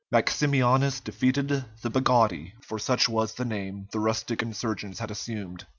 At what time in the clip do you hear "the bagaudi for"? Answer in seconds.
1.83-2.79